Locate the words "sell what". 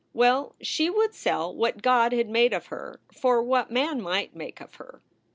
1.13-1.83